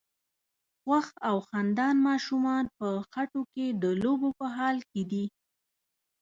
خوښ 0.81 1.07
او 1.29 1.35
خندان 1.47 1.95
ماشومان 2.07 2.63
په 2.77 2.87
خټو 3.11 3.41
کې 3.53 3.65
د 3.81 3.85
لوبو 4.03 4.29
په 4.39 4.45
حال 4.55 4.77
کې 4.91 5.01
دي. 5.11 5.25